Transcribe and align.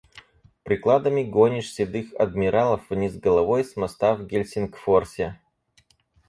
Прикладами 0.63 1.21
гонишь 1.23 1.69
седых 1.71 2.07
адмиралов 2.17 2.89
вниз 2.89 3.15
головой 3.17 3.63
с 3.63 3.75
моста 3.75 4.15
в 4.15 4.25
Гельсингфорсе. 4.25 5.37